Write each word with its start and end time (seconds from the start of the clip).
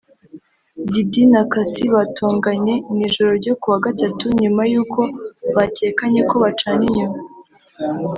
Diddy 0.91 1.23
na 1.31 1.41
Cassie 1.51 1.91
batonganye 1.95 2.73
mu 2.89 2.99
ijoro 3.07 3.31
ryo 3.41 3.53
kuwa 3.61 3.77
Gatatu 3.85 4.25
nyuma 4.41 4.61
y’uko 4.71 5.01
bakekanye 5.55 6.21
ko 6.29 6.35
bacana 6.43 6.83
inyuma 6.89 7.19